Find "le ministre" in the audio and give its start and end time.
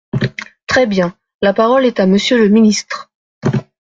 2.39-3.11